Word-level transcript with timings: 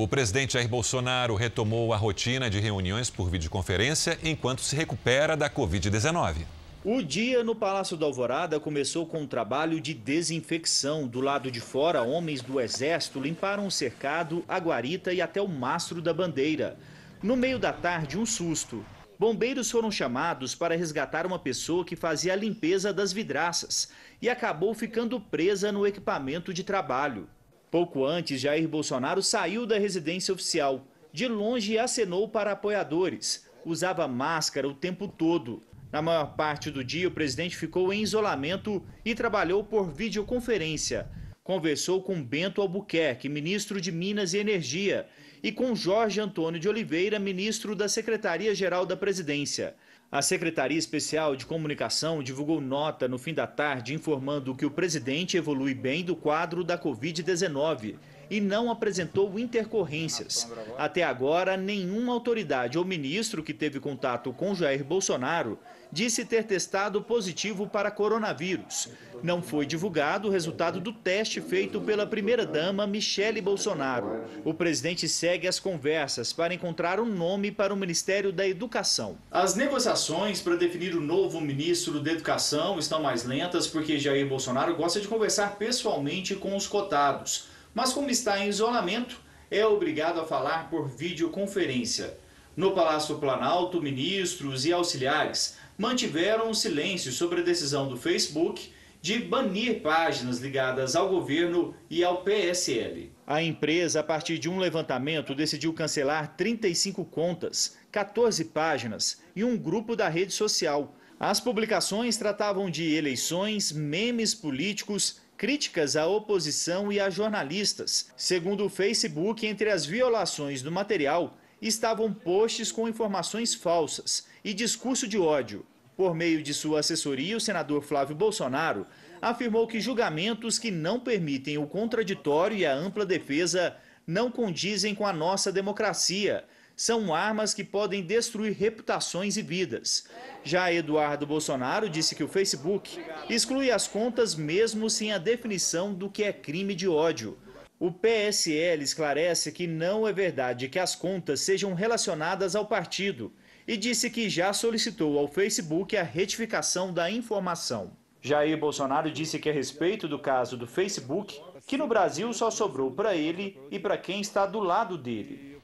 O 0.00 0.06
presidente 0.06 0.52
Jair 0.52 0.68
Bolsonaro 0.68 1.34
retomou 1.34 1.92
a 1.92 1.96
rotina 1.96 2.48
de 2.48 2.60
reuniões 2.60 3.10
por 3.10 3.28
videoconferência 3.28 4.16
enquanto 4.22 4.60
se 4.60 4.76
recupera 4.76 5.36
da 5.36 5.50
Covid-19. 5.50 6.46
O 6.84 7.02
dia 7.02 7.42
no 7.42 7.52
Palácio 7.52 7.96
da 7.96 8.06
Alvorada 8.06 8.60
começou 8.60 9.04
com 9.06 9.22
um 9.22 9.26
trabalho 9.26 9.80
de 9.80 9.92
desinfecção. 9.92 11.08
Do 11.08 11.20
lado 11.20 11.50
de 11.50 11.58
fora, 11.58 12.02
homens 12.02 12.40
do 12.40 12.60
Exército 12.60 13.18
limparam 13.18 13.66
o 13.66 13.72
cercado, 13.72 14.44
a 14.46 14.56
guarita 14.58 15.12
e 15.12 15.20
até 15.20 15.42
o 15.42 15.48
mastro 15.48 16.00
da 16.00 16.14
bandeira. 16.14 16.78
No 17.20 17.34
meio 17.34 17.58
da 17.58 17.72
tarde, 17.72 18.16
um 18.16 18.24
susto. 18.24 18.86
Bombeiros 19.18 19.68
foram 19.68 19.90
chamados 19.90 20.54
para 20.54 20.76
resgatar 20.76 21.26
uma 21.26 21.40
pessoa 21.40 21.84
que 21.84 21.96
fazia 21.96 22.34
a 22.34 22.36
limpeza 22.36 22.92
das 22.92 23.12
vidraças 23.12 23.88
e 24.22 24.28
acabou 24.28 24.72
ficando 24.74 25.20
presa 25.20 25.72
no 25.72 25.84
equipamento 25.84 26.54
de 26.54 26.62
trabalho. 26.62 27.28
Pouco 27.70 28.04
antes, 28.04 28.40
Jair 28.40 28.66
Bolsonaro 28.66 29.22
saiu 29.22 29.66
da 29.66 29.78
residência 29.78 30.32
oficial. 30.32 30.86
De 31.12 31.28
longe, 31.28 31.78
acenou 31.78 32.26
para 32.28 32.52
apoiadores. 32.52 33.46
Usava 33.64 34.08
máscara 34.08 34.66
o 34.66 34.74
tempo 34.74 35.06
todo. 35.06 35.62
Na 35.92 36.00
maior 36.00 36.34
parte 36.34 36.70
do 36.70 36.82
dia, 36.82 37.08
o 37.08 37.10
presidente 37.10 37.56
ficou 37.56 37.92
em 37.92 38.02
isolamento 38.02 38.82
e 39.04 39.14
trabalhou 39.14 39.62
por 39.62 39.92
videoconferência. 39.92 41.08
Conversou 41.44 42.02
com 42.02 42.22
Bento 42.22 42.60
Albuquerque, 42.60 43.28
ministro 43.28 43.80
de 43.80 43.92
Minas 43.92 44.32
e 44.32 44.38
Energia, 44.38 45.06
e 45.42 45.52
com 45.52 45.74
Jorge 45.74 46.20
Antônio 46.20 46.60
de 46.60 46.68
Oliveira, 46.68 47.18
ministro 47.18 47.74
da 47.74 47.88
Secretaria-Geral 47.88 48.84
da 48.84 48.96
Presidência. 48.96 49.74
A 50.10 50.22
Secretaria 50.22 50.78
Especial 50.78 51.36
de 51.36 51.44
Comunicação 51.44 52.22
divulgou 52.22 52.62
nota 52.62 53.06
no 53.06 53.18
fim 53.18 53.34
da 53.34 53.46
tarde 53.46 53.92
informando 53.92 54.54
que 54.54 54.64
o 54.64 54.70
presidente 54.70 55.36
evolui 55.36 55.74
bem 55.74 56.02
do 56.02 56.16
quadro 56.16 56.64
da 56.64 56.78
Covid-19 56.78 57.96
e 58.30 58.40
não 58.40 58.70
apresentou 58.70 59.38
intercorrências. 59.38 60.50
Até 60.78 61.02
agora, 61.02 61.58
nenhuma 61.58 62.12
autoridade 62.12 62.78
ou 62.78 62.86
ministro 62.86 63.42
que 63.42 63.52
teve 63.52 63.80
contato 63.80 64.32
com 64.32 64.54
Jair 64.54 64.82
Bolsonaro 64.82 65.58
disse 65.90 66.24
ter 66.24 66.44
testado 66.44 67.02
positivo 67.02 67.66
para 67.66 67.90
coronavírus. 67.90 68.90
Não 69.22 69.42
foi 69.42 69.66
divulgado 69.66 70.28
o 70.28 70.30
resultado 70.30 70.80
do 70.80 70.92
teste 70.92 71.40
feito 71.40 71.80
pela 71.80 72.06
primeira-dama 72.06 72.86
Michele 72.86 73.40
Bolsonaro. 73.40 74.24
O 74.44 74.54
presidente 74.54 75.08
segue 75.08 75.48
as 75.48 75.58
conversas 75.58 76.32
para 76.32 76.54
encontrar 76.54 77.00
um 77.00 77.06
nome 77.06 77.50
para 77.50 77.72
o 77.72 77.76
Ministério 77.76 78.30
da 78.30 78.46
Educação. 78.46 79.16
As 79.30 79.54
negociações 79.54 79.97
para 80.44 80.54
definir 80.54 80.94
o 80.94 81.00
novo 81.00 81.40
ministro 81.40 81.98
da 81.98 82.12
Educação 82.12 82.78
estão 82.78 83.02
mais 83.02 83.24
lentas 83.24 83.66
porque 83.66 83.98
Jair 83.98 84.28
Bolsonaro 84.28 84.76
gosta 84.76 85.00
de 85.00 85.08
conversar 85.08 85.56
pessoalmente 85.56 86.36
com 86.36 86.54
os 86.54 86.68
cotados. 86.68 87.48
Mas, 87.74 87.92
como 87.92 88.08
está 88.08 88.38
em 88.38 88.48
isolamento, 88.48 89.20
é 89.50 89.66
obrigado 89.66 90.20
a 90.20 90.24
falar 90.24 90.70
por 90.70 90.88
videoconferência. 90.88 92.16
No 92.56 92.72
Palácio 92.72 93.18
Planalto, 93.18 93.82
ministros 93.82 94.64
e 94.64 94.72
auxiliares 94.72 95.56
mantiveram 95.76 96.50
o 96.50 96.54
silêncio 96.54 97.10
sobre 97.10 97.40
a 97.40 97.44
decisão 97.44 97.88
do 97.88 97.96
Facebook 97.96 98.72
de 99.00 99.18
banir 99.18 99.80
páginas 99.80 100.38
ligadas 100.38 100.96
ao 100.96 101.08
governo 101.08 101.74
e 101.88 102.02
ao 102.02 102.22
PSL. 102.22 103.12
A 103.26 103.42
empresa, 103.42 104.00
a 104.00 104.02
partir 104.02 104.38
de 104.38 104.48
um 104.48 104.58
levantamento, 104.58 105.34
decidiu 105.34 105.72
cancelar 105.72 106.34
35 106.36 107.04
contas, 107.04 107.76
14 107.92 108.44
páginas 108.46 109.20
e 109.36 109.44
um 109.44 109.56
grupo 109.56 109.94
da 109.94 110.08
rede 110.08 110.32
social. 110.32 110.94
As 111.20 111.40
publicações 111.40 112.16
tratavam 112.16 112.70
de 112.70 112.94
eleições, 112.94 113.72
memes 113.72 114.34
políticos, 114.34 115.20
críticas 115.36 115.96
à 115.96 116.06
oposição 116.06 116.92
e 116.92 116.98
a 116.98 117.08
jornalistas. 117.08 118.10
Segundo 118.16 118.64
o 118.64 118.68
Facebook, 118.68 119.46
entre 119.46 119.70
as 119.70 119.86
violações 119.86 120.62
do 120.62 120.72
material 120.72 121.36
estavam 121.60 122.12
posts 122.12 122.70
com 122.70 122.88
informações 122.88 123.54
falsas 123.54 124.26
e 124.44 124.54
discurso 124.54 125.06
de 125.06 125.18
ódio. 125.18 125.64
Por 125.98 126.14
meio 126.14 126.44
de 126.44 126.54
sua 126.54 126.78
assessoria, 126.78 127.36
o 127.36 127.40
senador 127.40 127.82
Flávio 127.82 128.14
Bolsonaro 128.14 128.86
afirmou 129.20 129.66
que 129.66 129.80
julgamentos 129.80 130.56
que 130.56 130.70
não 130.70 131.00
permitem 131.00 131.58
o 131.58 131.66
contraditório 131.66 132.56
e 132.56 132.64
a 132.64 132.72
ampla 132.72 133.04
defesa 133.04 133.76
não 134.06 134.30
condizem 134.30 134.94
com 134.94 135.04
a 135.04 135.12
nossa 135.12 135.50
democracia. 135.50 136.44
São 136.76 137.12
armas 137.12 137.52
que 137.52 137.64
podem 137.64 138.00
destruir 138.00 138.52
reputações 138.52 139.36
e 139.36 139.42
vidas. 139.42 140.04
Já 140.44 140.72
Eduardo 140.72 141.26
Bolsonaro 141.26 141.90
disse 141.90 142.14
que 142.14 142.22
o 142.22 142.28
Facebook 142.28 143.04
exclui 143.28 143.72
as 143.72 143.88
contas 143.88 144.36
mesmo 144.36 144.88
sem 144.88 145.12
a 145.12 145.18
definição 145.18 145.92
do 145.92 146.08
que 146.08 146.22
é 146.22 146.32
crime 146.32 146.76
de 146.76 146.86
ódio. 146.86 147.36
O 147.76 147.90
PSL 147.90 148.84
esclarece 148.84 149.50
que 149.50 149.66
não 149.66 150.06
é 150.06 150.12
verdade 150.12 150.68
que 150.68 150.78
as 150.78 150.94
contas 150.94 151.40
sejam 151.40 151.74
relacionadas 151.74 152.54
ao 152.54 152.66
partido 152.66 153.32
e 153.68 153.76
disse 153.76 154.08
que 154.08 154.30
já 154.30 154.50
solicitou 154.54 155.18
ao 155.18 155.28
Facebook 155.28 155.94
a 155.94 156.02
retificação 156.02 156.90
da 156.90 157.10
informação. 157.10 157.92
Jair 158.22 158.58
Bolsonaro 158.58 159.10
disse 159.10 159.38
que 159.38 159.50
a 159.50 159.52
respeito 159.52 160.08
do 160.08 160.18
caso 160.18 160.56
do 160.56 160.66
Facebook, 160.66 161.38
que 161.66 161.76
no 161.76 161.86
Brasil 161.86 162.32
só 162.32 162.50
sobrou 162.50 162.90
para 162.90 163.14
ele 163.14 163.60
e 163.70 163.78
para 163.78 163.98
quem 163.98 164.22
está 164.22 164.46
do 164.46 164.58
lado 164.58 164.96
dele. 164.96 165.57